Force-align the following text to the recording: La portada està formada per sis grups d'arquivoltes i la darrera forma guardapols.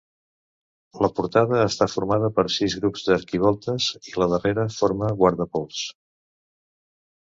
La 1.05 1.09
portada 1.19 1.59
està 1.65 1.89
formada 1.97 2.31
per 2.39 2.47
sis 2.55 2.77
grups 2.81 3.07
d'arquivoltes 3.11 3.93
i 4.11 4.17
la 4.21 4.33
darrera 4.35 4.69
forma 4.81 5.15
guardapols. 5.25 5.89